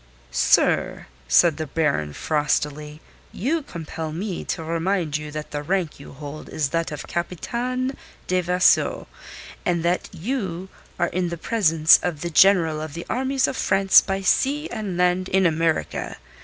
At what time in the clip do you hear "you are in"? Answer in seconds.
10.11-11.29